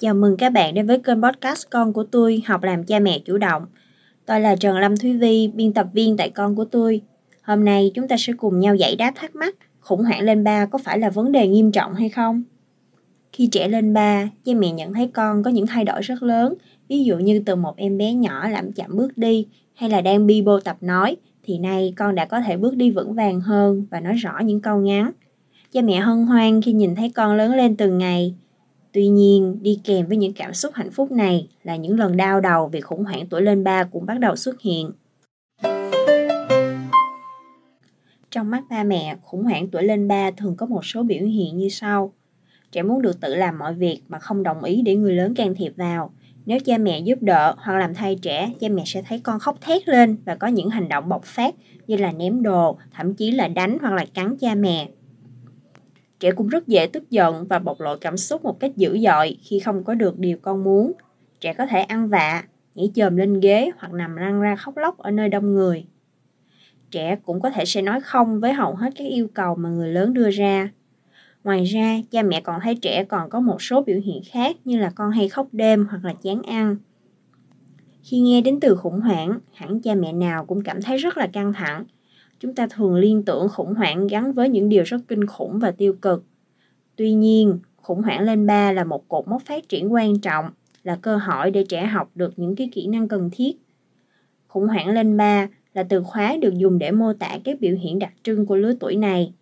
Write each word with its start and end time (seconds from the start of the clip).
Chào 0.00 0.14
mừng 0.14 0.36
các 0.36 0.50
bạn 0.50 0.74
đến 0.74 0.86
với 0.86 0.98
kênh 0.98 1.22
podcast 1.22 1.70
Con 1.70 1.92
của 1.92 2.04
tôi 2.04 2.42
học 2.46 2.62
làm 2.62 2.84
cha 2.84 2.98
mẹ 2.98 3.18
chủ 3.18 3.38
động. 3.38 3.66
Tôi 4.26 4.40
là 4.40 4.56
Trần 4.56 4.78
Lâm 4.78 4.96
Thúy 4.96 5.12
Vi, 5.12 5.50
biên 5.54 5.72
tập 5.72 5.86
viên 5.92 6.16
tại 6.16 6.30
Con 6.30 6.56
của 6.56 6.64
tôi. 6.64 7.00
Hôm 7.42 7.64
nay 7.64 7.90
chúng 7.94 8.08
ta 8.08 8.16
sẽ 8.18 8.32
cùng 8.36 8.60
nhau 8.60 8.74
giải 8.74 8.96
đáp 8.96 9.12
thắc 9.14 9.34
mắc 9.34 9.56
khủng 9.80 10.04
hoảng 10.04 10.22
lên 10.22 10.44
ba 10.44 10.66
có 10.66 10.78
phải 10.78 10.98
là 10.98 11.10
vấn 11.10 11.32
đề 11.32 11.48
nghiêm 11.48 11.72
trọng 11.72 11.94
hay 11.94 12.08
không? 12.08 12.42
Khi 13.32 13.46
trẻ 13.46 13.68
lên 13.68 13.94
ba, 13.94 14.28
cha 14.44 14.52
mẹ 14.56 14.70
nhận 14.72 14.94
thấy 14.94 15.10
con 15.14 15.42
có 15.42 15.50
những 15.50 15.66
thay 15.66 15.84
đổi 15.84 16.02
rất 16.02 16.22
lớn, 16.22 16.54
ví 16.88 17.04
dụ 17.04 17.18
như 17.18 17.42
từ 17.46 17.56
một 17.56 17.76
em 17.76 17.98
bé 17.98 18.12
nhỏ 18.12 18.48
làm 18.48 18.72
chậm 18.72 18.96
bước 18.96 19.18
đi 19.18 19.46
hay 19.74 19.90
là 19.90 20.00
đang 20.00 20.26
bi 20.26 20.42
bô 20.42 20.60
tập 20.60 20.76
nói, 20.80 21.16
thì 21.42 21.58
nay 21.58 21.92
con 21.96 22.14
đã 22.14 22.24
có 22.24 22.40
thể 22.40 22.56
bước 22.56 22.76
đi 22.76 22.90
vững 22.90 23.14
vàng 23.14 23.40
hơn 23.40 23.86
và 23.90 24.00
nói 24.00 24.14
rõ 24.14 24.38
những 24.44 24.60
câu 24.60 24.78
ngắn. 24.78 25.10
Cha 25.72 25.82
mẹ 25.82 25.96
hân 25.96 26.26
hoan 26.26 26.62
khi 26.62 26.72
nhìn 26.72 26.94
thấy 26.94 27.10
con 27.10 27.36
lớn 27.36 27.54
lên 27.54 27.76
từng 27.76 27.98
ngày, 27.98 28.34
Tuy 28.92 29.08
nhiên, 29.08 29.58
đi 29.62 29.80
kèm 29.84 30.06
với 30.06 30.16
những 30.16 30.32
cảm 30.32 30.54
xúc 30.54 30.74
hạnh 30.74 30.90
phúc 30.90 31.12
này 31.12 31.48
là 31.62 31.76
những 31.76 31.98
lần 31.98 32.16
đau 32.16 32.40
đầu 32.40 32.68
vì 32.68 32.80
khủng 32.80 33.04
hoảng 33.04 33.26
tuổi 33.26 33.42
lên 33.42 33.64
ba 33.64 33.84
cũng 33.84 34.06
bắt 34.06 34.18
đầu 34.20 34.36
xuất 34.36 34.60
hiện. 34.60 34.90
Trong 38.30 38.50
mắt 38.50 38.62
ba 38.70 38.84
mẹ, 38.84 39.16
khủng 39.22 39.44
hoảng 39.44 39.68
tuổi 39.68 39.82
lên 39.82 40.08
ba 40.08 40.30
thường 40.30 40.56
có 40.56 40.66
một 40.66 40.84
số 40.84 41.02
biểu 41.02 41.26
hiện 41.26 41.56
như 41.56 41.68
sau. 41.68 42.12
Trẻ 42.72 42.82
muốn 42.82 43.02
được 43.02 43.20
tự 43.20 43.34
làm 43.34 43.58
mọi 43.58 43.74
việc 43.74 44.00
mà 44.08 44.18
không 44.18 44.42
đồng 44.42 44.64
ý 44.64 44.82
để 44.82 44.96
người 44.96 45.14
lớn 45.14 45.34
can 45.34 45.54
thiệp 45.54 45.72
vào. 45.76 46.12
Nếu 46.46 46.58
cha 46.60 46.78
mẹ 46.78 47.00
giúp 47.00 47.22
đỡ 47.22 47.54
hoặc 47.58 47.78
làm 47.78 47.94
thay 47.94 48.16
trẻ, 48.22 48.52
cha 48.60 48.68
mẹ 48.68 48.82
sẽ 48.86 49.02
thấy 49.02 49.20
con 49.20 49.38
khóc 49.38 49.60
thét 49.60 49.88
lên 49.88 50.16
và 50.24 50.34
có 50.34 50.46
những 50.46 50.70
hành 50.70 50.88
động 50.88 51.08
bộc 51.08 51.24
phát 51.24 51.54
như 51.86 51.96
là 51.96 52.12
ném 52.12 52.42
đồ, 52.42 52.78
thậm 52.96 53.14
chí 53.14 53.30
là 53.30 53.48
đánh 53.48 53.78
hoặc 53.80 53.94
là 53.94 54.04
cắn 54.14 54.36
cha 54.36 54.54
mẹ. 54.54 54.88
Trẻ 56.20 56.32
cũng 56.32 56.48
rất 56.48 56.68
dễ 56.68 56.86
tức 56.86 57.10
giận 57.10 57.46
và 57.48 57.58
bộc 57.58 57.80
lộ 57.80 57.96
cảm 57.96 58.16
xúc 58.16 58.44
một 58.44 58.60
cách 58.60 58.76
dữ 58.76 58.98
dội 58.98 59.36
khi 59.42 59.58
không 59.58 59.84
có 59.84 59.94
được 59.94 60.18
điều 60.18 60.38
con 60.42 60.64
muốn. 60.64 60.92
Trẻ 61.40 61.54
có 61.54 61.66
thể 61.66 61.80
ăn 61.80 62.08
vạ, 62.08 62.44
nhảy 62.74 62.90
chồm 62.94 63.16
lên 63.16 63.40
ghế 63.40 63.70
hoặc 63.78 63.92
nằm 63.92 64.16
lăn 64.16 64.40
ra 64.40 64.56
khóc 64.56 64.76
lóc 64.76 64.98
ở 64.98 65.10
nơi 65.10 65.28
đông 65.28 65.54
người. 65.54 65.84
Trẻ 66.90 67.16
cũng 67.24 67.40
có 67.40 67.50
thể 67.50 67.64
sẽ 67.64 67.82
nói 67.82 68.00
không 68.00 68.40
với 68.40 68.52
hầu 68.52 68.74
hết 68.74 68.90
các 68.96 69.04
yêu 69.04 69.28
cầu 69.34 69.54
mà 69.54 69.68
người 69.68 69.88
lớn 69.88 70.14
đưa 70.14 70.30
ra. 70.30 70.70
Ngoài 71.44 71.64
ra, 71.64 71.98
cha 72.10 72.22
mẹ 72.22 72.40
còn 72.40 72.60
thấy 72.62 72.74
trẻ 72.74 73.04
còn 73.04 73.30
có 73.30 73.40
một 73.40 73.62
số 73.62 73.82
biểu 73.82 74.00
hiện 74.04 74.22
khác 74.32 74.56
như 74.64 74.78
là 74.78 74.90
con 74.90 75.10
hay 75.10 75.28
khóc 75.28 75.48
đêm 75.52 75.86
hoặc 75.90 76.04
là 76.04 76.14
chán 76.22 76.42
ăn. 76.42 76.76
Khi 78.02 78.20
nghe 78.20 78.40
đến 78.40 78.60
từ 78.60 78.76
khủng 78.76 79.00
hoảng, 79.00 79.38
hẳn 79.54 79.80
cha 79.80 79.94
mẹ 79.94 80.12
nào 80.12 80.44
cũng 80.44 80.62
cảm 80.62 80.82
thấy 80.82 80.96
rất 80.96 81.16
là 81.16 81.26
căng 81.26 81.52
thẳng 81.52 81.84
chúng 82.40 82.54
ta 82.54 82.66
thường 82.70 82.94
liên 82.94 83.22
tưởng 83.22 83.48
khủng 83.48 83.74
hoảng 83.74 84.06
gắn 84.06 84.32
với 84.32 84.48
những 84.48 84.68
điều 84.68 84.82
rất 84.82 84.98
kinh 85.08 85.26
khủng 85.26 85.58
và 85.58 85.70
tiêu 85.70 85.94
cực. 86.02 86.24
Tuy 86.96 87.12
nhiên, 87.12 87.58
khủng 87.76 88.02
hoảng 88.02 88.22
lên 88.22 88.46
ba 88.46 88.72
là 88.72 88.84
một 88.84 89.08
cột 89.08 89.28
mốc 89.28 89.42
phát 89.42 89.68
triển 89.68 89.92
quan 89.92 90.18
trọng, 90.18 90.50
là 90.84 90.98
cơ 91.02 91.16
hội 91.16 91.50
để 91.50 91.64
trẻ 91.64 91.86
học 91.86 92.10
được 92.14 92.32
những 92.36 92.56
cái 92.56 92.68
kỹ 92.72 92.86
năng 92.86 93.08
cần 93.08 93.30
thiết. 93.32 93.52
Khủng 94.48 94.66
hoảng 94.66 94.88
lên 94.88 95.16
ba 95.16 95.48
là 95.74 95.82
từ 95.82 96.02
khóa 96.02 96.36
được 96.40 96.54
dùng 96.54 96.78
để 96.78 96.90
mô 96.90 97.12
tả 97.12 97.38
các 97.44 97.60
biểu 97.60 97.76
hiện 97.76 97.98
đặc 97.98 98.12
trưng 98.22 98.46
của 98.46 98.56
lứa 98.56 98.72
tuổi 98.80 98.96
này. 98.96 99.32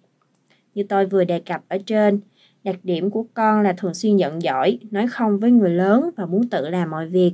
Như 0.74 0.82
tôi 0.88 1.06
vừa 1.06 1.24
đề 1.24 1.40
cập 1.40 1.62
ở 1.68 1.78
trên, 1.86 2.20
đặc 2.64 2.76
điểm 2.82 3.10
của 3.10 3.26
con 3.34 3.62
là 3.62 3.72
thường 3.72 3.94
xuyên 3.94 4.16
giận 4.16 4.40
dỗi, 4.40 4.78
nói 4.90 5.06
không 5.06 5.38
với 5.38 5.50
người 5.50 5.70
lớn 5.70 6.10
và 6.16 6.26
muốn 6.26 6.48
tự 6.48 6.68
làm 6.68 6.90
mọi 6.90 7.08
việc. 7.08 7.32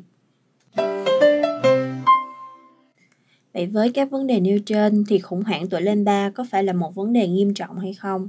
Vậy 3.54 3.66
với 3.66 3.92
các 3.92 4.10
vấn 4.10 4.26
đề 4.26 4.40
nêu 4.40 4.58
trên 4.58 5.04
thì 5.08 5.18
khủng 5.18 5.42
hoảng 5.42 5.68
tuổi 5.68 5.82
lên 5.82 6.04
ba 6.04 6.30
có 6.30 6.44
phải 6.50 6.64
là 6.64 6.72
một 6.72 6.94
vấn 6.94 7.12
đề 7.12 7.28
nghiêm 7.28 7.54
trọng 7.54 7.78
hay 7.78 7.94
không? 7.94 8.28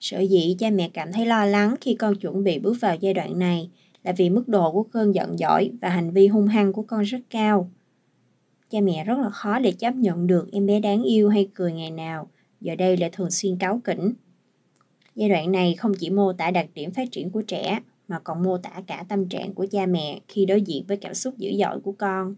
Sở 0.00 0.20
dĩ 0.20 0.56
cha 0.58 0.70
mẹ 0.70 0.90
cảm 0.94 1.12
thấy 1.12 1.26
lo 1.26 1.44
lắng 1.44 1.74
khi 1.80 1.94
con 1.94 2.16
chuẩn 2.16 2.44
bị 2.44 2.58
bước 2.58 2.76
vào 2.80 2.96
giai 2.96 3.14
đoạn 3.14 3.38
này 3.38 3.70
là 4.02 4.12
vì 4.12 4.30
mức 4.30 4.48
độ 4.48 4.72
của 4.72 4.82
cơn 4.82 5.14
giận 5.14 5.36
dỗi 5.38 5.70
và 5.80 5.88
hành 5.88 6.10
vi 6.10 6.26
hung 6.26 6.46
hăng 6.46 6.72
của 6.72 6.82
con 6.82 7.02
rất 7.02 7.20
cao. 7.30 7.70
Cha 8.70 8.80
mẹ 8.80 9.04
rất 9.04 9.18
là 9.18 9.30
khó 9.30 9.58
để 9.58 9.72
chấp 9.72 9.94
nhận 9.94 10.26
được 10.26 10.52
em 10.52 10.66
bé 10.66 10.80
đáng 10.80 11.02
yêu 11.02 11.28
hay 11.28 11.48
cười 11.54 11.72
ngày 11.72 11.90
nào, 11.90 12.28
giờ 12.60 12.74
đây 12.74 12.96
lại 12.96 13.10
thường 13.12 13.30
xuyên 13.30 13.56
cáu 13.56 13.80
kỉnh. 13.84 14.12
Giai 15.16 15.28
đoạn 15.28 15.52
này 15.52 15.74
không 15.74 15.92
chỉ 15.94 16.10
mô 16.10 16.32
tả 16.32 16.50
đặc 16.50 16.66
điểm 16.74 16.90
phát 16.90 17.12
triển 17.12 17.30
của 17.30 17.42
trẻ, 17.42 17.80
mà 18.08 18.18
còn 18.18 18.42
mô 18.42 18.58
tả 18.58 18.82
cả 18.86 19.04
tâm 19.08 19.28
trạng 19.28 19.54
của 19.54 19.66
cha 19.70 19.86
mẹ 19.86 20.20
khi 20.28 20.46
đối 20.46 20.62
diện 20.62 20.84
với 20.88 20.96
cảm 20.96 21.14
xúc 21.14 21.38
dữ 21.38 21.50
dội 21.58 21.80
của 21.80 21.92
con. 21.92 22.34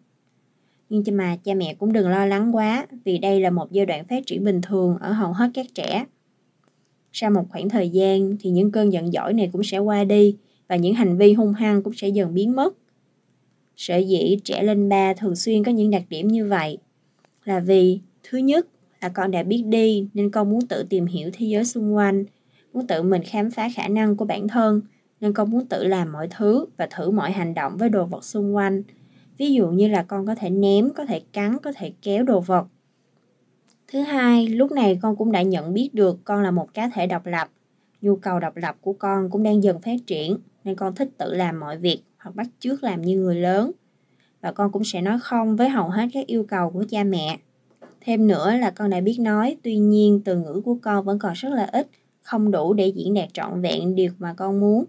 Nhưng 0.88 1.16
mà 1.16 1.36
cha 1.44 1.54
mẹ 1.54 1.74
cũng 1.74 1.92
đừng 1.92 2.08
lo 2.08 2.26
lắng 2.26 2.56
quá 2.56 2.86
vì 3.04 3.18
đây 3.18 3.40
là 3.40 3.50
một 3.50 3.72
giai 3.72 3.86
đoạn 3.86 4.04
phát 4.04 4.26
triển 4.26 4.44
bình 4.44 4.60
thường 4.60 4.96
ở 5.00 5.12
hầu 5.12 5.32
hết 5.32 5.50
các 5.54 5.66
trẻ. 5.74 6.06
Sau 7.12 7.30
một 7.30 7.44
khoảng 7.50 7.68
thời 7.68 7.88
gian 7.88 8.36
thì 8.40 8.50
những 8.50 8.70
cơn 8.70 8.92
giận 8.92 9.12
dỗi 9.12 9.32
này 9.32 9.50
cũng 9.52 9.62
sẽ 9.64 9.78
qua 9.78 10.04
đi 10.04 10.36
và 10.68 10.76
những 10.76 10.94
hành 10.94 11.16
vi 11.16 11.32
hung 11.32 11.52
hăng 11.52 11.82
cũng 11.82 11.92
sẽ 11.92 12.08
dần 12.08 12.34
biến 12.34 12.56
mất. 12.56 12.74
Sở 13.76 13.96
dĩ 13.96 14.38
trẻ 14.44 14.62
lên 14.62 14.88
ba 14.88 15.14
thường 15.14 15.36
xuyên 15.36 15.64
có 15.64 15.72
những 15.72 15.90
đặc 15.90 16.02
điểm 16.08 16.28
như 16.28 16.46
vậy 16.46 16.78
là 17.44 17.60
vì 17.60 18.00
thứ 18.22 18.38
nhất 18.38 18.66
là 19.00 19.08
con 19.08 19.30
đã 19.30 19.42
biết 19.42 19.62
đi 19.66 20.08
nên 20.14 20.30
con 20.30 20.50
muốn 20.50 20.66
tự 20.66 20.86
tìm 20.90 21.06
hiểu 21.06 21.30
thế 21.32 21.46
giới 21.46 21.64
xung 21.64 21.94
quanh, 21.94 22.24
muốn 22.72 22.86
tự 22.86 23.02
mình 23.02 23.22
khám 23.22 23.50
phá 23.50 23.68
khả 23.74 23.88
năng 23.88 24.16
của 24.16 24.24
bản 24.24 24.48
thân 24.48 24.80
nên 25.20 25.32
con 25.32 25.50
muốn 25.50 25.66
tự 25.66 25.84
làm 25.84 26.12
mọi 26.12 26.28
thứ 26.36 26.66
và 26.76 26.88
thử 26.90 27.10
mọi 27.10 27.32
hành 27.32 27.54
động 27.54 27.76
với 27.76 27.88
đồ 27.88 28.04
vật 28.04 28.24
xung 28.24 28.56
quanh 28.56 28.82
Ví 29.38 29.52
dụ 29.52 29.68
như 29.70 29.88
là 29.88 30.02
con 30.02 30.26
có 30.26 30.34
thể 30.34 30.50
ném, 30.50 30.90
có 30.90 31.04
thể 31.04 31.20
cắn, 31.32 31.58
có 31.62 31.72
thể 31.76 31.92
kéo 32.02 32.24
đồ 32.24 32.40
vật. 32.40 32.66
Thứ 33.88 34.00
hai, 34.00 34.48
lúc 34.48 34.72
này 34.72 34.98
con 35.02 35.16
cũng 35.16 35.32
đã 35.32 35.42
nhận 35.42 35.74
biết 35.74 35.94
được 35.94 36.18
con 36.24 36.42
là 36.42 36.50
một 36.50 36.74
cá 36.74 36.90
thể 36.94 37.06
độc 37.06 37.26
lập. 37.26 37.48
Nhu 38.00 38.16
cầu 38.16 38.40
độc 38.40 38.56
lập 38.56 38.76
của 38.80 38.92
con 38.92 39.30
cũng 39.30 39.42
đang 39.42 39.62
dần 39.62 39.80
phát 39.80 39.96
triển, 40.06 40.36
nên 40.64 40.76
con 40.76 40.94
thích 40.94 41.08
tự 41.18 41.34
làm 41.34 41.60
mọi 41.60 41.78
việc 41.78 42.02
hoặc 42.18 42.34
bắt 42.34 42.46
chước 42.58 42.82
làm 42.82 43.02
như 43.02 43.18
người 43.18 43.34
lớn. 43.34 43.72
Và 44.40 44.52
con 44.52 44.72
cũng 44.72 44.84
sẽ 44.84 45.00
nói 45.00 45.18
không 45.22 45.56
với 45.56 45.68
hầu 45.68 45.88
hết 45.88 46.06
các 46.12 46.26
yêu 46.26 46.44
cầu 46.44 46.70
của 46.70 46.84
cha 46.88 47.04
mẹ. 47.04 47.38
Thêm 48.00 48.26
nữa 48.26 48.56
là 48.56 48.70
con 48.70 48.90
đã 48.90 49.00
biết 49.00 49.16
nói, 49.20 49.56
tuy 49.62 49.76
nhiên 49.76 50.20
từ 50.24 50.36
ngữ 50.36 50.60
của 50.64 50.78
con 50.82 51.04
vẫn 51.04 51.18
còn 51.18 51.32
rất 51.32 51.48
là 51.52 51.68
ít, 51.72 51.88
không 52.22 52.50
đủ 52.50 52.74
để 52.74 52.86
diễn 52.86 53.14
đạt 53.14 53.28
trọn 53.34 53.62
vẹn 53.62 53.94
điều 53.94 54.10
mà 54.18 54.34
con 54.34 54.60
muốn. 54.60 54.84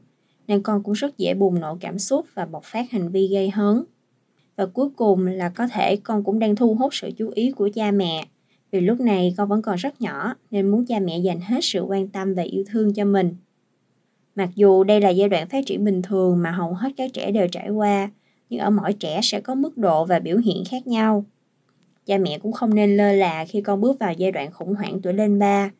Nên 0.48 0.64
con 0.64 0.84
cũng 0.84 0.94
rất 0.94 1.18
dễ 1.18 1.34
bùng 1.34 1.60
nổ 1.60 1.78
cảm 1.80 2.00
xúc 2.00 2.26
và 2.34 2.46
bộc 2.46 2.64
phát 2.64 2.92
hành 2.92 3.10
vi 3.10 3.28
gây 3.28 3.50
hấn. 3.50 3.84
Và 4.58 4.66
cuối 4.66 4.90
cùng 4.96 5.28
là 5.28 5.50
có 5.50 5.68
thể 5.68 5.96
con 5.96 6.24
cũng 6.24 6.40
đang 6.40 6.56
thu 6.56 6.76
hút 6.76 6.96
sự 6.96 7.12
chú 7.18 7.30
ý 7.36 7.52
của 7.52 7.70
cha 7.74 7.92
mẹ. 7.92 8.26
Vì 8.72 8.80
lúc 8.80 9.00
này 9.00 9.34
con 9.38 9.50
vẫn 9.50 9.62
còn 9.62 9.76
rất 9.76 10.02
nhỏ 10.02 10.36
nên 10.52 10.72
muốn 10.72 10.86
cha 10.86 11.00
mẹ 11.00 11.18
dành 11.18 11.40
hết 11.42 11.60
sự 11.62 11.82
quan 11.82 12.08
tâm 12.08 12.34
và 12.34 12.44
yêu 12.44 12.64
thương 12.68 12.94
cho 12.94 13.06
mình. 13.06 13.36
Mặc 14.36 14.50
dù 14.56 14.84
đây 14.84 15.02
là 15.02 15.10
giai 15.10 15.30
đoạn 15.30 15.48
phát 15.48 15.66
triển 15.66 15.86
bình 15.86 16.02
thường 16.02 16.42
mà 16.44 16.52
hầu 16.52 16.74
hết 16.74 16.90
các 16.98 17.14
trẻ 17.14 17.32
đều 17.32 17.48
trải 17.48 17.70
qua, 17.70 18.10
nhưng 18.50 18.60
ở 18.60 18.70
mỗi 18.70 18.94
trẻ 18.94 19.20
sẽ 19.24 19.42
có 19.42 19.56
mức 19.56 19.78
độ 19.78 20.06
và 20.06 20.20
biểu 20.20 20.38
hiện 20.38 20.64
khác 20.70 20.88
nhau. 20.88 21.26
Cha 22.06 22.18
mẹ 22.18 22.40
cũng 22.40 22.52
không 22.52 22.76
nên 22.76 22.98
lơ 22.98 23.12
là 23.12 23.46
khi 23.46 23.62
con 23.62 23.82
bước 23.82 24.00
vào 24.00 24.14
giai 24.14 24.32
đoạn 24.32 24.52
khủng 24.52 24.76
hoảng 24.76 25.00
tuổi 25.02 25.14
lên 25.14 25.40
ba. 25.40 25.72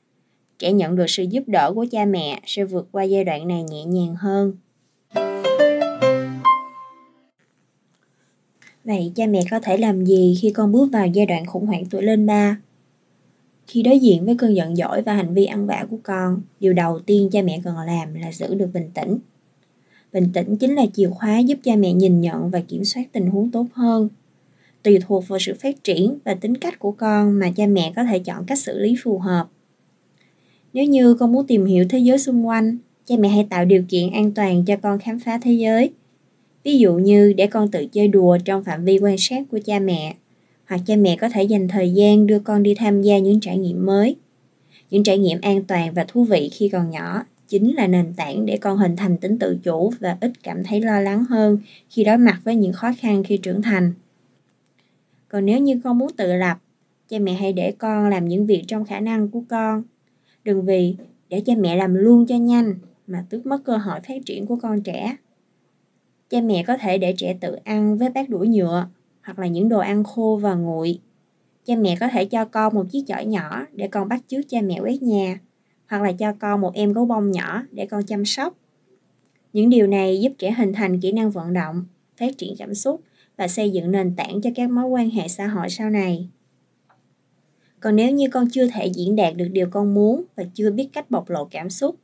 Trẻ 0.60 0.72
nhận 0.72 0.96
được 0.96 1.10
sự 1.10 1.24
giúp 1.24 1.44
đỡ 1.48 1.72
của 1.76 1.86
cha 1.92 2.06
mẹ 2.06 2.42
sẽ 2.46 2.64
vượt 2.64 2.88
qua 2.92 3.04
giai 3.04 3.24
đoạn 3.24 3.48
này 3.48 3.64
nhẹ 3.64 3.86
nhàng 3.86 4.16
hơn. 4.16 4.54
Vậy 8.88 9.12
cha 9.16 9.28
mẹ 9.28 9.42
có 9.52 9.60
thể 9.60 9.78
làm 9.78 10.06
gì 10.06 10.38
khi 10.42 10.52
con 10.52 10.72
bước 10.72 10.90
vào 10.92 11.08
giai 11.08 11.26
đoạn 11.26 11.46
khủng 11.46 11.66
hoảng 11.66 11.86
tuổi 11.86 12.04
lên 12.04 12.26
ba? 12.26 12.60
Khi 13.68 13.84
đối 13.84 14.00
diện 14.00 14.26
với 14.26 14.36
cơn 14.36 14.56
giận 14.56 14.76
dỗi 14.76 15.02
và 15.02 15.14
hành 15.14 15.34
vi 15.34 15.46
ăn 15.46 15.68
vạ 15.68 15.86
của 15.90 15.98
con, 16.04 16.42
điều 16.60 16.74
đầu 16.74 17.00
tiên 17.00 17.30
cha 17.32 17.42
mẹ 17.42 17.60
cần 17.64 17.78
làm 17.78 18.14
là 18.14 18.32
giữ 18.32 18.56
được 18.56 18.70
bình 18.74 18.90
tĩnh. 18.94 19.18
Bình 20.14 20.30
tĩnh 20.34 20.56
chính 20.58 20.76
là 20.76 20.86
chìa 20.94 21.10
khóa 21.10 21.40
giúp 21.40 21.60
cha 21.64 21.76
mẹ 21.76 21.94
nhìn 21.94 22.22
nhận 22.22 22.50
và 22.50 22.60
kiểm 22.60 22.86
soát 22.86 23.04
tình 23.12 23.30
huống 23.30 23.52
tốt 23.52 23.66
hơn. 23.74 24.10
Tùy 24.84 25.00
thuộc 25.08 25.28
vào 25.28 25.40
sự 25.40 25.54
phát 25.62 25.84
triển 25.84 26.18
và 26.26 26.34
tính 26.34 26.58
cách 26.58 26.80
của 26.80 26.92
con 26.92 27.40
mà 27.40 27.52
cha 27.56 27.68
mẹ 27.68 27.94
có 27.96 28.04
thể 28.04 28.20
chọn 28.20 28.46
cách 28.46 28.60
xử 28.60 28.80
lý 28.80 28.96
phù 29.04 29.20
hợp. 29.20 29.48
Nếu 30.74 30.86
như 30.86 31.14
con 31.14 31.32
muốn 31.32 31.48
tìm 31.48 31.66
hiểu 31.66 31.86
thế 31.90 32.00
giới 32.00 32.20
xung 32.20 32.48
quanh, 32.48 32.78
cha 33.06 33.16
mẹ 33.20 33.30
hãy 33.30 33.48
tạo 33.50 33.66
điều 33.66 33.84
kiện 33.90 34.12
an 34.12 34.32
toàn 34.32 34.66
cho 34.66 34.76
con 34.76 35.00
khám 35.00 35.20
phá 35.20 35.40
thế 35.42 35.52
giới– 35.52 35.92
Ví 36.68 36.78
dụ 36.78 36.94
như 36.94 37.34
để 37.38 37.48
con 37.48 37.72
tự 37.72 37.86
chơi 37.86 38.08
đùa 38.08 38.38
trong 38.46 38.64
phạm 38.64 38.86
vi 38.86 39.00
quan 39.02 39.18
sát 39.18 39.44
của 39.52 39.60
cha 39.66 39.80
mẹ, 39.80 40.16
hoặc 40.66 40.82
cha 40.86 40.96
mẹ 40.96 41.16
có 41.16 41.30
thể 41.30 41.44
dành 41.44 41.68
thời 41.68 41.94
gian 41.94 42.28
đưa 42.28 42.40
con 42.40 42.64
đi 42.64 42.76
tham 42.76 43.02
gia 43.02 43.18
những 43.18 43.40
trải 43.40 43.58
nghiệm 43.58 43.86
mới. 43.86 44.16
Những 44.90 45.04
trải 45.04 45.18
nghiệm 45.18 45.42
an 45.42 45.64
toàn 45.64 45.94
và 45.94 46.06
thú 46.08 46.24
vị 46.24 46.50
khi 46.54 46.70
còn 46.70 46.90
nhỏ 46.90 47.24
chính 47.48 47.76
là 47.76 47.88
nền 47.88 48.14
tảng 48.14 48.46
để 48.46 48.58
con 48.58 48.78
hình 48.78 48.96
thành 48.96 49.18
tính 49.18 49.40
tự 49.40 49.58
chủ 49.64 49.92
và 50.00 50.18
ít 50.22 50.32
cảm 50.44 50.64
thấy 50.64 50.82
lo 50.82 51.00
lắng 51.00 51.26
hơn 51.30 51.58
khi 51.90 52.04
đối 52.04 52.18
mặt 52.18 52.40
với 52.44 52.56
những 52.56 52.74
khó 52.74 52.92
khăn 53.00 53.24
khi 53.24 53.38
trưởng 53.38 53.62
thành. 53.62 53.94
Còn 55.30 55.46
nếu 55.46 55.60
như 55.60 55.82
con 55.84 55.98
muốn 55.98 56.12
tự 56.18 56.34
lập, 56.34 56.58
cha 57.10 57.20
mẹ 57.20 57.34
hãy 57.34 57.54
để 57.54 57.72
con 57.78 58.10
làm 58.10 58.28
những 58.28 58.46
việc 58.46 58.64
trong 58.68 58.86
khả 58.86 59.00
năng 59.00 59.30
của 59.30 59.44
con. 59.50 59.84
Đừng 60.44 60.66
vì 60.66 60.96
để 61.30 61.42
cha 61.46 61.54
mẹ 61.58 61.76
làm 61.76 61.96
luôn 61.96 62.26
cho 62.26 62.36
nhanh 62.36 62.76
mà 63.08 63.26
tước 63.30 63.46
mất 63.46 63.64
cơ 63.64 63.78
hội 63.78 64.00
phát 64.08 64.26
triển 64.26 64.46
của 64.46 64.56
con 64.56 64.82
trẻ. 64.82 65.18
Cha 66.30 66.42
mẹ 66.42 66.64
có 66.68 66.78
thể 66.78 66.98
để 66.98 67.14
trẻ 67.18 67.38
tự 67.42 67.58
ăn 67.64 67.98
với 67.98 68.10
bát 68.10 68.30
đũa 68.30 68.44
nhựa 68.44 68.88
hoặc 69.24 69.40
là 69.40 69.48
những 69.48 69.70
đồ 69.70 69.80
ăn 69.80 70.04
khô 70.04 70.40
và 70.42 70.56
nguội. 70.56 71.00
Cha 71.66 71.76
mẹ 71.76 71.96
có 72.00 72.08
thể 72.08 72.26
cho 72.26 72.46
con 72.46 72.76
một 72.76 72.86
chiếc 72.92 73.04
chổi 73.08 73.26
nhỏ 73.26 73.66
để 73.74 73.88
con 73.88 74.08
bắt 74.08 74.22
chước 74.28 74.50
cha 74.50 74.62
mẹ 74.62 74.80
quét 74.80 75.02
nhà 75.02 75.40
hoặc 75.88 76.02
là 76.02 76.12
cho 76.12 76.34
con 76.40 76.62
một 76.62 76.74
em 76.74 76.94
gấu 76.94 77.06
bông 77.06 77.32
nhỏ 77.32 77.64
để 77.72 77.86
con 77.86 78.04
chăm 78.04 78.26
sóc. 78.26 78.58
Những 79.54 79.70
điều 79.70 79.88
này 79.88 80.22
giúp 80.22 80.32
trẻ 80.38 80.52
hình 80.52 80.74
thành 80.74 81.02
kỹ 81.02 81.12
năng 81.12 81.32
vận 81.32 81.54
động, 81.54 81.86
phát 82.18 82.38
triển 82.38 82.54
cảm 82.58 82.74
xúc 82.74 83.02
và 83.38 83.48
xây 83.48 83.70
dựng 83.70 83.92
nền 83.92 84.16
tảng 84.16 84.42
cho 84.42 84.50
các 84.56 84.70
mối 84.70 84.86
quan 84.86 85.10
hệ 85.10 85.28
xã 85.28 85.48
hội 85.48 85.70
sau 85.70 85.90
này. 85.90 86.30
Còn 87.80 87.96
nếu 87.96 88.12
như 88.12 88.30
con 88.30 88.50
chưa 88.52 88.68
thể 88.68 88.86
diễn 88.86 89.16
đạt 89.16 89.36
được 89.36 89.48
điều 89.52 89.68
con 89.72 89.94
muốn 89.94 90.24
và 90.36 90.44
chưa 90.54 90.72
biết 90.72 90.90
cách 90.94 91.12
bộc 91.12 91.30
lộ 91.30 91.46
cảm 91.46 91.70
xúc, 91.70 91.96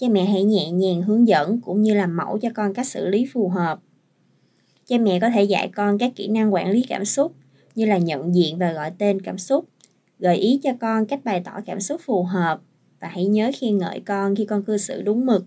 cha 0.00 0.08
mẹ 0.08 0.24
hãy 0.24 0.44
nhẹ 0.44 0.70
nhàng 0.70 1.02
hướng 1.02 1.28
dẫn 1.28 1.60
cũng 1.60 1.82
như 1.82 1.94
làm 1.94 2.16
mẫu 2.16 2.38
cho 2.38 2.48
con 2.54 2.74
cách 2.74 2.86
xử 2.86 3.08
lý 3.08 3.26
phù 3.32 3.48
hợp. 3.48 3.80
Cha 4.86 4.98
mẹ 4.98 5.20
có 5.20 5.30
thể 5.30 5.42
dạy 5.42 5.68
con 5.68 5.98
các 5.98 6.12
kỹ 6.16 6.28
năng 6.28 6.54
quản 6.54 6.70
lý 6.70 6.82
cảm 6.88 7.04
xúc 7.04 7.32
như 7.74 7.86
là 7.86 7.98
nhận 7.98 8.34
diện 8.34 8.58
và 8.58 8.72
gọi 8.72 8.92
tên 8.98 9.20
cảm 9.20 9.38
xúc, 9.38 9.68
gợi 10.18 10.36
ý 10.36 10.60
cho 10.62 10.70
con 10.80 11.06
cách 11.06 11.24
bày 11.24 11.40
tỏ 11.44 11.52
cảm 11.66 11.80
xúc 11.80 12.00
phù 12.04 12.22
hợp 12.22 12.60
và 13.00 13.08
hãy 13.08 13.26
nhớ 13.26 13.50
khen 13.60 13.78
ngợi 13.78 14.00
con 14.00 14.36
khi 14.36 14.44
con 14.44 14.62
cư 14.62 14.76
xử 14.76 15.02
đúng 15.02 15.26
mực. 15.26 15.44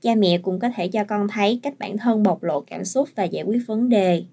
Cha 0.00 0.14
mẹ 0.14 0.38
cũng 0.38 0.58
có 0.58 0.68
thể 0.76 0.88
cho 0.88 1.04
con 1.04 1.28
thấy 1.28 1.60
cách 1.62 1.78
bản 1.78 1.98
thân 1.98 2.22
bộc 2.22 2.42
lộ 2.42 2.60
cảm 2.60 2.84
xúc 2.84 3.08
và 3.14 3.24
giải 3.24 3.44
quyết 3.44 3.60
vấn 3.66 3.88
đề. 3.88 4.24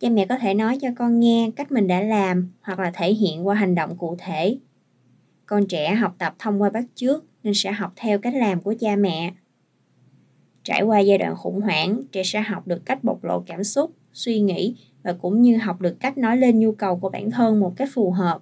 Cha 0.00 0.08
mẹ 0.08 0.26
có 0.26 0.38
thể 0.38 0.54
nói 0.54 0.78
cho 0.80 0.88
con 0.96 1.20
nghe 1.20 1.50
cách 1.56 1.72
mình 1.72 1.86
đã 1.86 2.00
làm 2.00 2.50
hoặc 2.60 2.78
là 2.78 2.90
thể 2.94 3.12
hiện 3.12 3.46
qua 3.46 3.54
hành 3.54 3.74
động 3.74 3.96
cụ 3.98 4.16
thể. 4.18 4.58
Con 5.46 5.66
trẻ 5.66 5.94
học 5.94 6.14
tập 6.18 6.34
thông 6.38 6.62
qua 6.62 6.70
bắt 6.70 6.84
chước 6.94 7.29
nên 7.42 7.54
sẽ 7.54 7.72
học 7.72 7.92
theo 7.96 8.18
cách 8.18 8.34
làm 8.34 8.60
của 8.60 8.74
cha 8.80 8.96
mẹ. 8.96 9.32
Trải 10.64 10.82
qua 10.82 10.98
giai 10.98 11.18
đoạn 11.18 11.36
khủng 11.36 11.60
hoảng, 11.60 12.02
trẻ 12.12 12.22
sẽ 12.24 12.40
học 12.40 12.66
được 12.66 12.86
cách 12.86 13.04
bộc 13.04 13.24
lộ 13.24 13.40
cảm 13.46 13.64
xúc, 13.64 13.92
suy 14.12 14.40
nghĩ 14.40 14.76
và 15.02 15.12
cũng 15.12 15.42
như 15.42 15.56
học 15.56 15.80
được 15.80 16.00
cách 16.00 16.18
nói 16.18 16.36
lên 16.36 16.58
nhu 16.58 16.72
cầu 16.72 16.96
của 16.96 17.08
bản 17.08 17.30
thân 17.30 17.60
một 17.60 17.72
cách 17.76 17.88
phù 17.92 18.10
hợp. 18.10 18.38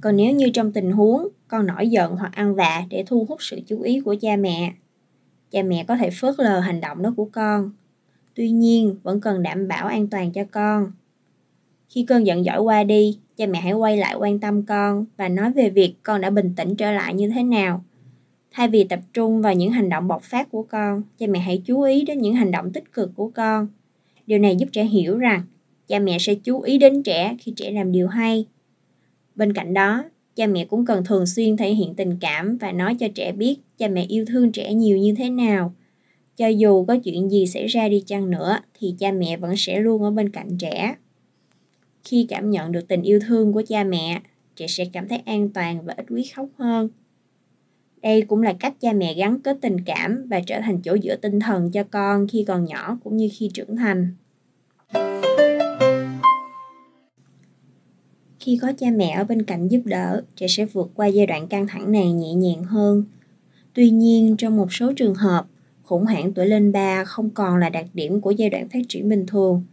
Còn 0.00 0.16
nếu 0.16 0.34
như 0.34 0.50
trong 0.54 0.72
tình 0.72 0.90
huống 0.90 1.28
con 1.48 1.66
nổi 1.66 1.88
giận 1.88 2.16
hoặc 2.16 2.32
ăn 2.32 2.54
vạ 2.54 2.84
để 2.90 3.04
thu 3.06 3.26
hút 3.28 3.42
sự 3.42 3.60
chú 3.66 3.80
ý 3.80 4.00
của 4.00 4.16
cha 4.20 4.36
mẹ, 4.36 4.72
cha 5.50 5.62
mẹ 5.62 5.84
có 5.88 5.96
thể 5.96 6.10
phớt 6.10 6.34
lờ 6.38 6.60
hành 6.60 6.80
động 6.80 7.02
đó 7.02 7.14
của 7.16 7.28
con. 7.32 7.70
Tuy 8.34 8.50
nhiên, 8.50 8.96
vẫn 9.02 9.20
cần 9.20 9.42
đảm 9.42 9.68
bảo 9.68 9.86
an 9.86 10.08
toàn 10.08 10.32
cho 10.32 10.44
con. 10.50 10.92
Khi 11.88 12.04
cơn 12.04 12.26
giận 12.26 12.44
dỗi 12.44 12.58
qua 12.58 12.84
đi, 12.84 13.18
cha 13.36 13.46
mẹ 13.46 13.60
hãy 13.60 13.72
quay 13.72 13.96
lại 13.96 14.14
quan 14.18 14.38
tâm 14.38 14.62
con 14.62 15.04
và 15.16 15.28
nói 15.28 15.52
về 15.52 15.70
việc 15.70 15.94
con 16.02 16.20
đã 16.20 16.30
bình 16.30 16.52
tĩnh 16.56 16.76
trở 16.76 16.92
lại 16.92 17.14
như 17.14 17.28
thế 17.28 17.42
nào. 17.42 17.84
Thay 18.50 18.68
vì 18.68 18.84
tập 18.84 19.00
trung 19.12 19.42
vào 19.42 19.54
những 19.54 19.70
hành 19.70 19.88
động 19.88 20.08
bộc 20.08 20.22
phát 20.22 20.50
của 20.50 20.62
con, 20.62 21.02
cha 21.18 21.26
mẹ 21.26 21.38
hãy 21.38 21.62
chú 21.64 21.82
ý 21.82 22.04
đến 22.04 22.20
những 22.20 22.34
hành 22.34 22.50
động 22.50 22.72
tích 22.72 22.92
cực 22.92 23.10
của 23.14 23.30
con. 23.34 23.68
Điều 24.26 24.38
này 24.38 24.56
giúp 24.56 24.68
trẻ 24.72 24.84
hiểu 24.84 25.18
rằng 25.18 25.42
cha 25.88 25.98
mẹ 25.98 26.18
sẽ 26.18 26.34
chú 26.34 26.60
ý 26.60 26.78
đến 26.78 27.02
trẻ 27.02 27.36
khi 27.40 27.52
trẻ 27.56 27.70
làm 27.70 27.92
điều 27.92 28.08
hay. 28.08 28.46
Bên 29.34 29.52
cạnh 29.52 29.74
đó, 29.74 30.04
cha 30.36 30.46
mẹ 30.46 30.64
cũng 30.64 30.86
cần 30.86 31.04
thường 31.04 31.26
xuyên 31.26 31.56
thể 31.56 31.74
hiện 31.74 31.94
tình 31.94 32.16
cảm 32.20 32.56
và 32.56 32.72
nói 32.72 32.94
cho 32.94 33.08
trẻ 33.14 33.32
biết 33.32 33.56
cha 33.78 33.88
mẹ 33.88 34.04
yêu 34.08 34.24
thương 34.24 34.52
trẻ 34.52 34.74
nhiều 34.74 34.98
như 34.98 35.14
thế 35.18 35.30
nào. 35.30 35.74
Cho 36.36 36.46
dù 36.46 36.84
có 36.84 36.96
chuyện 36.96 37.30
gì 37.30 37.46
xảy 37.46 37.66
ra 37.66 37.88
đi 37.88 38.02
chăng 38.06 38.30
nữa 38.30 38.58
thì 38.78 38.94
cha 38.98 39.12
mẹ 39.12 39.36
vẫn 39.36 39.56
sẽ 39.56 39.80
luôn 39.80 40.02
ở 40.02 40.10
bên 40.10 40.30
cạnh 40.30 40.58
trẻ. 40.58 40.94
Khi 42.08 42.26
cảm 42.28 42.50
nhận 42.50 42.72
được 42.72 42.88
tình 42.88 43.02
yêu 43.02 43.20
thương 43.26 43.52
của 43.52 43.62
cha 43.68 43.84
mẹ, 43.84 44.20
trẻ 44.56 44.66
sẽ 44.66 44.84
cảm 44.92 45.08
thấy 45.08 45.18
an 45.26 45.48
toàn 45.48 45.82
và 45.84 45.94
ít 45.96 46.06
quý 46.08 46.30
khóc 46.34 46.48
hơn. 46.58 46.88
Đây 48.02 48.22
cũng 48.22 48.42
là 48.42 48.52
cách 48.52 48.74
cha 48.80 48.92
mẹ 48.92 49.14
gắn 49.14 49.40
kết 49.40 49.58
tình 49.60 49.80
cảm 49.80 50.26
và 50.28 50.40
trở 50.46 50.60
thành 50.60 50.82
chỗ 50.82 50.96
dựa 51.02 51.16
tinh 51.16 51.40
thần 51.40 51.70
cho 51.70 51.84
con 51.84 52.28
khi 52.28 52.44
còn 52.48 52.64
nhỏ 52.64 52.98
cũng 53.04 53.16
như 53.16 53.28
khi 53.32 53.50
trưởng 53.54 53.76
thành. 53.76 54.14
Khi 58.40 58.58
có 58.62 58.72
cha 58.78 58.86
mẹ 58.90 59.10
ở 59.10 59.24
bên 59.24 59.42
cạnh 59.42 59.68
giúp 59.68 59.80
đỡ, 59.84 60.22
trẻ 60.36 60.46
sẽ 60.48 60.64
vượt 60.64 60.90
qua 60.94 61.06
giai 61.06 61.26
đoạn 61.26 61.48
căng 61.48 61.66
thẳng 61.66 61.92
này 61.92 62.12
nhẹ 62.12 62.34
nhàng 62.34 62.64
hơn. 62.64 63.04
Tuy 63.74 63.90
nhiên, 63.90 64.36
trong 64.36 64.56
một 64.56 64.72
số 64.72 64.92
trường 64.92 65.14
hợp, 65.14 65.46
khủng 65.82 66.04
hoảng 66.04 66.32
tuổi 66.32 66.46
lên 66.46 66.72
3 66.72 67.04
không 67.04 67.30
còn 67.30 67.56
là 67.56 67.68
đặc 67.68 67.86
điểm 67.94 68.20
của 68.20 68.30
giai 68.30 68.50
đoạn 68.50 68.68
phát 68.68 68.80
triển 68.88 69.08
bình 69.08 69.26
thường. 69.26 69.64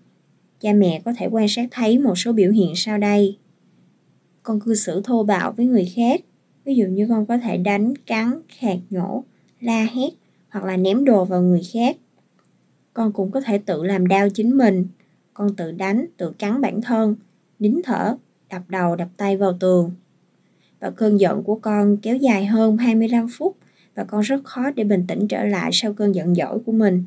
Cha 0.63 0.74
mẹ 0.74 1.01
có 1.06 1.13
thể 1.18 1.27
quan 1.31 1.48
sát 1.48 1.68
thấy 1.71 2.00
một 2.00 2.15
số 2.15 2.33
biểu 2.33 2.51
hiện 2.51 2.74
sau 2.75 2.98
đây. 2.98 3.38
Con 4.44 4.60
cư 4.60 4.75
xử 4.75 5.01
thô 5.04 5.24
bạo 5.24 5.51
với 5.51 5.65
người 5.65 5.92
khác, 5.95 6.21
ví 6.65 6.75
dụ 6.75 6.86
như 6.86 7.07
con 7.10 7.25
có 7.25 7.38
thể 7.38 7.57
đánh, 7.57 7.94
cắn, 8.06 8.42
khạc 8.48 8.77
nhổ, 8.89 9.24
la 9.60 9.83
hét 9.94 10.10
hoặc 10.50 10.65
là 10.65 10.77
ném 10.77 11.06
đồ 11.06 11.25
vào 11.25 11.42
người 11.42 11.62
khác. 11.74 11.98
Con 12.94 13.12
cũng 13.12 13.31
có 13.31 13.42
thể 13.42 13.57
tự 13.57 13.83
làm 13.83 14.07
đau 14.07 14.30
chính 14.30 14.57
mình, 14.57 14.88
con 15.33 15.56
tự 15.56 15.71
đánh, 15.71 16.06
tự 16.18 16.31
cắn 16.31 16.62
bản 16.62 16.81
thân, 16.81 17.15
nín 17.60 17.81
thở 17.83 18.18
đập 18.50 18.62
đầu 18.69 18.95
đập 18.95 19.10
tay 19.18 19.38
vào 19.38 19.57
tường. 19.60 19.92
Và 20.80 20.89
cơn 20.89 21.19
giận 21.19 21.44
của 21.44 21.56
con 21.56 21.98
kéo 21.98 22.15
dài 22.15 22.45
hơn 22.45 22.77
25 22.77 23.27
phút 23.38 23.57
và 23.95 24.04
con 24.04 24.21
rất 24.21 24.44
khó 24.44 24.71
để 24.71 24.83
bình 24.83 25.06
tĩnh 25.07 25.27
trở 25.27 25.44
lại 25.44 25.69
sau 25.74 25.94
cơn 25.94 26.15
giận 26.15 26.36
dỗi 26.36 26.60
của 26.65 26.71
mình. 26.71 27.04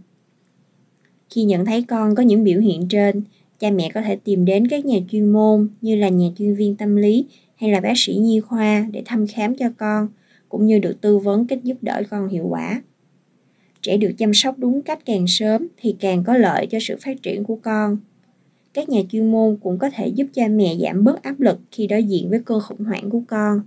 Khi 1.30 1.44
nhận 1.44 1.66
thấy 1.66 1.82
con 1.82 2.14
có 2.14 2.22
những 2.22 2.44
biểu 2.44 2.60
hiện 2.60 2.88
trên, 2.88 3.22
cha 3.58 3.70
mẹ 3.70 3.90
có 3.94 4.00
thể 4.00 4.16
tìm 4.16 4.44
đến 4.44 4.68
các 4.68 4.84
nhà 4.84 4.98
chuyên 5.10 5.32
môn 5.32 5.68
như 5.80 5.96
là 5.96 6.08
nhà 6.08 6.26
chuyên 6.38 6.54
viên 6.54 6.76
tâm 6.76 6.96
lý 6.96 7.26
hay 7.56 7.70
là 7.70 7.80
bác 7.80 7.92
sĩ 7.96 8.14
nhi 8.14 8.40
khoa 8.40 8.86
để 8.92 9.02
thăm 9.04 9.26
khám 9.26 9.54
cho 9.54 9.66
con, 9.78 10.08
cũng 10.48 10.66
như 10.66 10.78
được 10.78 11.00
tư 11.00 11.18
vấn 11.18 11.46
cách 11.46 11.64
giúp 11.64 11.76
đỡ 11.82 12.02
con 12.10 12.28
hiệu 12.28 12.46
quả. 12.48 12.82
Trẻ 13.82 13.96
được 13.96 14.12
chăm 14.18 14.34
sóc 14.34 14.58
đúng 14.58 14.82
cách 14.82 14.98
càng 15.04 15.26
sớm 15.28 15.68
thì 15.76 15.96
càng 16.00 16.24
có 16.24 16.36
lợi 16.36 16.66
cho 16.66 16.78
sự 16.80 16.96
phát 17.00 17.22
triển 17.22 17.44
của 17.44 17.56
con 17.62 17.98
các 18.76 18.88
nhà 18.88 19.00
chuyên 19.10 19.30
môn 19.30 19.56
cũng 19.62 19.78
có 19.78 19.90
thể 19.90 20.08
giúp 20.08 20.26
cha 20.34 20.48
mẹ 20.48 20.76
giảm 20.82 21.04
bớt 21.04 21.22
áp 21.22 21.40
lực 21.40 21.58
khi 21.70 21.86
đối 21.86 22.04
diện 22.04 22.30
với 22.30 22.40
cơn 22.44 22.60
khủng 22.60 22.84
hoảng 22.84 23.10
của 23.10 23.22
con. 23.28 23.60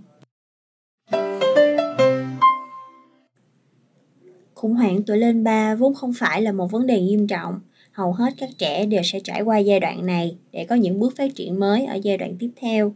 Khủng 4.54 4.74
hoảng 4.74 5.02
tuổi 5.06 5.18
lên 5.18 5.44
3 5.44 5.74
vốn 5.74 5.94
không 5.94 6.12
phải 6.12 6.42
là 6.42 6.52
một 6.52 6.70
vấn 6.70 6.86
đề 6.86 7.00
nghiêm 7.00 7.26
trọng. 7.26 7.60
Hầu 8.00 8.12
hết 8.12 8.34
các 8.38 8.50
trẻ 8.58 8.86
đều 8.86 9.02
sẽ 9.04 9.20
trải 9.20 9.42
qua 9.42 9.58
giai 9.58 9.80
đoạn 9.80 10.06
này 10.06 10.36
để 10.52 10.64
có 10.64 10.74
những 10.74 11.00
bước 11.00 11.16
phát 11.16 11.34
triển 11.34 11.60
mới 11.60 11.84
ở 11.84 11.98
giai 12.02 12.18
đoạn 12.18 12.36
tiếp 12.38 12.50
theo. 12.56 12.94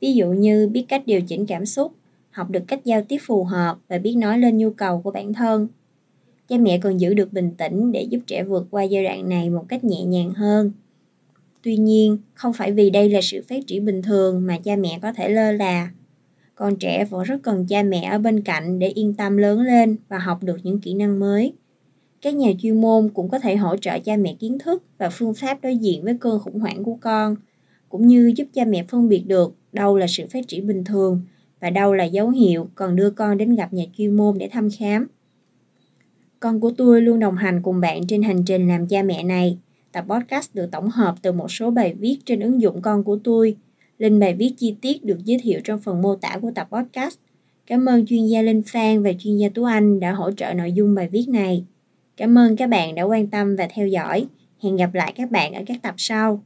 Ví 0.00 0.12
dụ 0.12 0.26
như 0.26 0.68
biết 0.68 0.84
cách 0.88 1.02
điều 1.06 1.20
chỉnh 1.20 1.46
cảm 1.46 1.66
xúc, 1.66 1.92
học 2.30 2.50
được 2.50 2.62
cách 2.68 2.84
giao 2.84 3.02
tiếp 3.02 3.18
phù 3.22 3.44
hợp 3.44 3.78
và 3.88 3.98
biết 3.98 4.14
nói 4.14 4.38
lên 4.38 4.58
nhu 4.58 4.70
cầu 4.70 5.00
của 5.00 5.10
bản 5.10 5.34
thân. 5.34 5.68
Cha 6.48 6.56
mẹ 6.58 6.78
cần 6.78 7.00
giữ 7.00 7.14
được 7.14 7.32
bình 7.32 7.50
tĩnh 7.58 7.92
để 7.92 8.02
giúp 8.02 8.20
trẻ 8.26 8.44
vượt 8.44 8.66
qua 8.70 8.82
giai 8.82 9.04
đoạn 9.04 9.28
này 9.28 9.50
một 9.50 9.64
cách 9.68 9.84
nhẹ 9.84 10.04
nhàng 10.04 10.30
hơn. 10.30 10.72
Tuy 11.62 11.76
nhiên, 11.76 12.18
không 12.34 12.52
phải 12.52 12.72
vì 12.72 12.90
đây 12.90 13.10
là 13.10 13.20
sự 13.22 13.42
phát 13.48 13.66
triển 13.66 13.84
bình 13.84 14.02
thường 14.02 14.46
mà 14.46 14.58
cha 14.64 14.76
mẹ 14.76 14.98
có 15.02 15.12
thể 15.12 15.28
lơ 15.28 15.52
là. 15.52 15.90
Con 16.54 16.76
trẻ 16.76 17.04
vẫn 17.04 17.22
rất 17.22 17.42
cần 17.42 17.66
cha 17.66 17.82
mẹ 17.82 18.02
ở 18.02 18.18
bên 18.18 18.42
cạnh 18.42 18.78
để 18.78 18.88
yên 18.88 19.14
tâm 19.14 19.36
lớn 19.36 19.60
lên 19.60 19.96
và 20.08 20.18
học 20.18 20.42
được 20.42 20.56
những 20.62 20.80
kỹ 20.80 20.94
năng 20.94 21.18
mới. 21.20 21.52
Các 22.22 22.34
nhà 22.34 22.50
chuyên 22.62 22.80
môn 22.80 23.10
cũng 23.14 23.28
có 23.28 23.38
thể 23.38 23.56
hỗ 23.56 23.76
trợ 23.76 23.98
cha 23.98 24.16
mẹ 24.16 24.34
kiến 24.38 24.58
thức 24.58 24.82
và 24.98 25.10
phương 25.10 25.34
pháp 25.34 25.58
đối 25.62 25.76
diện 25.76 26.04
với 26.04 26.16
cơn 26.20 26.40
khủng 26.40 26.60
hoảng 26.60 26.84
của 26.84 26.98
con, 27.00 27.36
cũng 27.88 28.06
như 28.06 28.32
giúp 28.36 28.48
cha 28.52 28.64
mẹ 28.64 28.84
phân 28.88 29.08
biệt 29.08 29.24
được 29.26 29.54
đâu 29.72 29.96
là 29.96 30.06
sự 30.06 30.26
phát 30.32 30.48
triển 30.48 30.66
bình 30.66 30.84
thường 30.84 31.20
và 31.60 31.70
đâu 31.70 31.94
là 31.94 32.04
dấu 32.04 32.30
hiệu 32.30 32.68
cần 32.74 32.96
đưa 32.96 33.10
con 33.10 33.38
đến 33.38 33.54
gặp 33.54 33.72
nhà 33.72 33.84
chuyên 33.96 34.16
môn 34.16 34.38
để 34.38 34.48
thăm 34.48 34.68
khám. 34.78 35.06
Con 36.40 36.60
của 36.60 36.70
tôi 36.70 37.02
luôn 37.02 37.20
đồng 37.20 37.36
hành 37.36 37.62
cùng 37.62 37.80
bạn 37.80 38.06
trên 38.06 38.22
hành 38.22 38.44
trình 38.44 38.68
làm 38.68 38.86
cha 38.86 39.02
mẹ 39.02 39.22
này 39.22 39.58
Tập 39.92 40.04
podcast 40.08 40.54
được 40.54 40.70
tổng 40.72 40.88
hợp 40.88 41.14
từ 41.22 41.32
một 41.32 41.50
số 41.50 41.70
bài 41.70 41.94
viết 41.94 42.18
trên 42.24 42.40
ứng 42.40 42.60
dụng 42.60 42.82
con 42.82 43.04
của 43.04 43.18
tôi. 43.24 43.56
Linh 43.98 44.18
bài 44.18 44.34
viết 44.34 44.52
chi 44.56 44.74
tiết 44.80 45.04
được 45.04 45.18
giới 45.24 45.38
thiệu 45.42 45.60
trong 45.64 45.80
phần 45.80 46.02
mô 46.02 46.16
tả 46.16 46.38
của 46.42 46.50
tập 46.54 46.68
podcast. 46.72 47.18
Cảm 47.66 47.86
ơn 47.86 48.06
chuyên 48.06 48.26
gia 48.26 48.42
Linh 48.42 48.62
Phan 48.66 49.02
và 49.02 49.10
chuyên 49.18 49.36
gia 49.36 49.48
Tú 49.48 49.64
Anh 49.64 50.00
đã 50.00 50.12
hỗ 50.12 50.30
trợ 50.32 50.54
nội 50.54 50.72
dung 50.72 50.94
bài 50.94 51.08
viết 51.08 51.24
này. 51.28 51.64
Cảm 52.20 52.38
ơn 52.38 52.56
các 52.56 52.66
bạn 52.66 52.94
đã 52.94 53.02
quan 53.02 53.26
tâm 53.26 53.56
và 53.56 53.68
theo 53.74 53.86
dõi. 53.86 54.26
Hẹn 54.62 54.76
gặp 54.76 54.94
lại 54.94 55.12
các 55.16 55.30
bạn 55.30 55.52
ở 55.52 55.62
các 55.66 55.76
tập 55.82 55.94
sau. 55.98 56.44